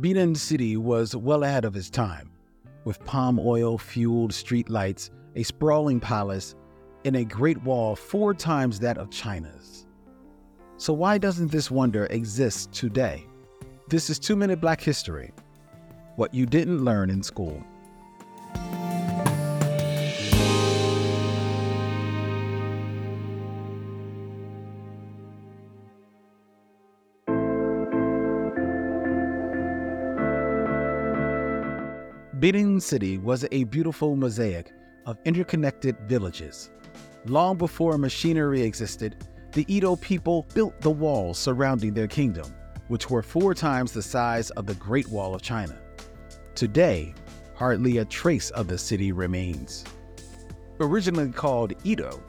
Benin 0.00 0.34
City 0.36 0.76
was 0.76 1.16
well 1.16 1.42
ahead 1.42 1.64
of 1.64 1.74
its 1.74 1.90
time, 1.90 2.30
with 2.84 3.04
palm 3.04 3.40
oil 3.40 3.76
fueled 3.76 4.30
streetlights, 4.30 5.10
a 5.34 5.42
sprawling 5.42 5.98
palace, 5.98 6.54
and 7.04 7.16
a 7.16 7.24
great 7.24 7.60
wall 7.62 7.96
four 7.96 8.32
times 8.32 8.78
that 8.80 8.96
of 8.96 9.10
China's. 9.10 9.86
So, 10.76 10.92
why 10.92 11.18
doesn't 11.18 11.50
this 11.50 11.70
wonder 11.70 12.06
exist 12.06 12.72
today? 12.72 13.26
This 13.88 14.08
is 14.08 14.18
Two 14.18 14.36
Minute 14.36 14.60
Black 14.60 14.80
History 14.80 15.32
What 16.14 16.32
You 16.32 16.46
Didn't 16.46 16.84
Learn 16.84 17.10
in 17.10 17.22
School. 17.22 17.62
Benin 32.38 32.80
City 32.80 33.18
was 33.18 33.44
a 33.50 33.64
beautiful 33.64 34.14
mosaic 34.14 34.72
of 35.06 35.18
interconnected 35.24 35.98
villages. 36.06 36.70
Long 37.24 37.56
before 37.56 37.98
machinery 37.98 38.62
existed, 38.62 39.24
the 39.50 39.64
Edo 39.66 39.96
people 39.96 40.46
built 40.54 40.80
the 40.80 40.90
walls 40.90 41.36
surrounding 41.36 41.94
their 41.94 42.06
kingdom, 42.06 42.54
which 42.86 43.10
were 43.10 43.24
four 43.24 43.54
times 43.54 43.90
the 43.90 44.02
size 44.02 44.50
of 44.50 44.66
the 44.66 44.74
Great 44.74 45.08
Wall 45.08 45.34
of 45.34 45.42
China. 45.42 45.80
Today, 46.54 47.12
hardly 47.56 47.98
a 47.98 48.04
trace 48.04 48.50
of 48.50 48.68
the 48.68 48.78
city 48.78 49.10
remains. 49.10 49.84
Originally 50.78 51.32
called 51.32 51.72
Edo, 51.82 52.22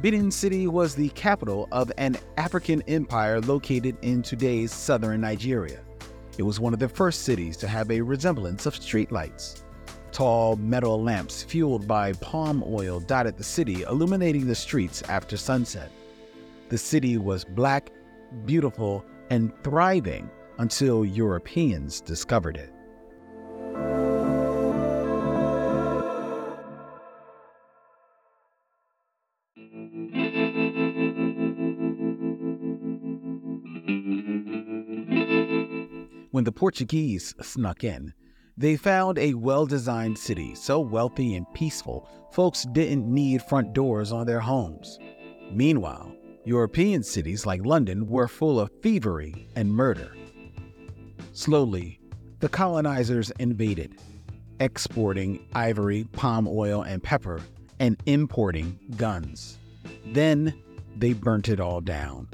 Benin 0.00 0.30
City 0.30 0.68
was 0.68 0.94
the 0.94 1.08
capital 1.10 1.66
of 1.72 1.90
an 1.98 2.16
African 2.36 2.82
empire 2.82 3.40
located 3.40 3.96
in 4.02 4.22
today's 4.22 4.72
southern 4.72 5.22
Nigeria. 5.22 5.80
It 6.38 6.42
was 6.42 6.60
one 6.60 6.72
of 6.72 6.78
the 6.78 6.88
first 6.88 7.22
cities 7.22 7.56
to 7.58 7.68
have 7.68 7.90
a 7.90 8.00
resemblance 8.00 8.66
of 8.66 8.74
streetlights. 8.74 9.62
Tall 10.12 10.56
metal 10.56 11.02
lamps 11.02 11.42
fueled 11.42 11.86
by 11.86 12.12
palm 12.14 12.64
oil 12.66 13.00
dotted 13.00 13.36
the 13.36 13.44
city, 13.44 13.82
illuminating 13.82 14.46
the 14.46 14.54
streets 14.54 15.02
after 15.02 15.36
sunset. 15.36 15.90
The 16.68 16.78
city 16.78 17.16
was 17.18 17.44
black, 17.44 17.90
beautiful, 18.44 19.04
and 19.30 19.52
thriving 19.62 20.30
until 20.58 21.04
Europeans 21.04 22.00
discovered 22.00 22.56
it. 22.56 22.72
When 36.32 36.44
the 36.44 36.52
Portuguese 36.52 37.34
snuck 37.42 37.82
in, 37.82 38.14
they 38.56 38.76
found 38.76 39.18
a 39.18 39.34
well 39.34 39.66
designed 39.66 40.16
city 40.16 40.54
so 40.54 40.78
wealthy 40.78 41.34
and 41.34 41.44
peaceful, 41.54 42.08
folks 42.30 42.66
didn't 42.70 43.12
need 43.12 43.42
front 43.42 43.72
doors 43.72 44.12
on 44.12 44.26
their 44.26 44.38
homes. 44.38 45.00
Meanwhile, 45.50 46.14
European 46.44 47.02
cities 47.02 47.46
like 47.46 47.66
London 47.66 48.06
were 48.06 48.28
full 48.28 48.60
of 48.60 48.70
thievery 48.80 49.48
and 49.56 49.74
murder. 49.74 50.14
Slowly, 51.32 51.98
the 52.38 52.48
colonizers 52.48 53.32
invaded, 53.40 53.96
exporting 54.60 55.48
ivory, 55.54 56.04
palm 56.12 56.46
oil, 56.46 56.82
and 56.82 57.02
pepper, 57.02 57.40
and 57.80 58.00
importing 58.06 58.78
guns. 58.96 59.58
Then 60.06 60.54
they 60.96 61.12
burnt 61.12 61.48
it 61.48 61.58
all 61.58 61.80
down. 61.80 62.28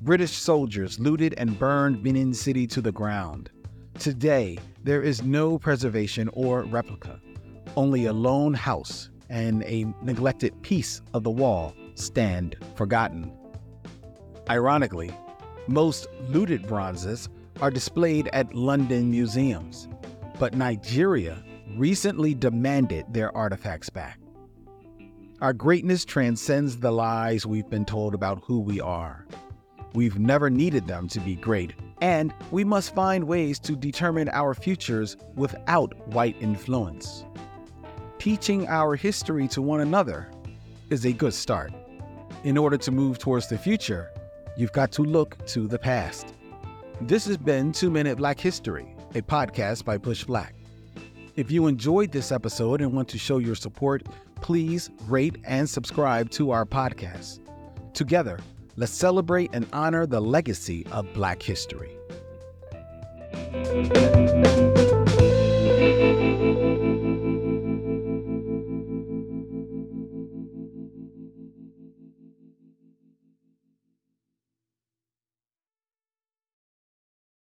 British 0.00 0.30
soldiers 0.30 1.00
looted 1.00 1.34
and 1.38 1.58
burned 1.58 2.04
Benin 2.04 2.32
City 2.32 2.68
to 2.68 2.80
the 2.80 2.92
ground. 2.92 3.50
Today, 3.98 4.56
there 4.84 5.02
is 5.02 5.24
no 5.24 5.58
preservation 5.58 6.30
or 6.34 6.62
replica, 6.62 7.20
only 7.76 8.06
a 8.06 8.12
lone 8.12 8.54
house 8.54 9.10
and 9.28 9.64
a 9.64 9.86
neglected 10.00 10.62
piece 10.62 11.02
of 11.14 11.24
the 11.24 11.30
wall 11.30 11.74
stand 11.96 12.56
forgotten. 12.76 13.32
Ironically, 14.48 15.10
most 15.66 16.06
looted 16.28 16.68
bronzes 16.68 17.28
are 17.60 17.70
displayed 17.70 18.30
at 18.32 18.54
London 18.54 19.10
museums, 19.10 19.88
but 20.38 20.54
Nigeria 20.54 21.42
recently 21.76 22.34
demanded 22.34 23.04
their 23.10 23.36
artifacts 23.36 23.90
back. 23.90 24.20
Our 25.40 25.52
greatness 25.52 26.04
transcends 26.04 26.76
the 26.76 26.92
lies 26.92 27.44
we've 27.44 27.68
been 27.68 27.84
told 27.84 28.14
about 28.14 28.44
who 28.44 28.60
we 28.60 28.80
are. 28.80 29.26
We've 29.94 30.18
never 30.18 30.50
needed 30.50 30.86
them 30.86 31.08
to 31.08 31.20
be 31.20 31.34
great, 31.34 31.74
and 32.00 32.32
we 32.50 32.62
must 32.64 32.94
find 32.94 33.24
ways 33.24 33.58
to 33.60 33.74
determine 33.74 34.28
our 34.30 34.54
futures 34.54 35.16
without 35.34 35.94
white 36.08 36.36
influence. 36.40 37.24
Teaching 38.18 38.68
our 38.68 38.96
history 38.96 39.48
to 39.48 39.62
one 39.62 39.80
another 39.80 40.28
is 40.90 41.04
a 41.04 41.12
good 41.12 41.34
start. 41.34 41.72
In 42.44 42.56
order 42.56 42.76
to 42.76 42.90
move 42.90 43.18
towards 43.18 43.48
the 43.48 43.58
future, 43.58 44.10
you've 44.56 44.72
got 44.72 44.92
to 44.92 45.02
look 45.02 45.44
to 45.46 45.66
the 45.66 45.78
past. 45.78 46.34
This 47.00 47.26
has 47.26 47.36
been 47.36 47.72
Two 47.72 47.90
Minute 47.90 48.18
Black 48.18 48.38
History, 48.38 48.94
a 49.14 49.22
podcast 49.22 49.84
by 49.84 49.98
Push 49.98 50.24
Black. 50.24 50.54
If 51.36 51.50
you 51.50 51.68
enjoyed 51.68 52.10
this 52.10 52.32
episode 52.32 52.80
and 52.80 52.92
want 52.92 53.08
to 53.10 53.18
show 53.18 53.38
your 53.38 53.54
support, 53.54 54.02
please 54.40 54.90
rate 55.06 55.36
and 55.44 55.68
subscribe 55.68 56.30
to 56.30 56.50
our 56.50 56.64
podcast. 56.66 57.40
Together, 57.94 58.40
Let's 58.78 58.92
celebrate 58.92 59.50
and 59.54 59.66
honor 59.72 60.06
the 60.06 60.20
legacy 60.20 60.86
of 60.92 61.12
Black 61.12 61.42
history. 61.42 61.98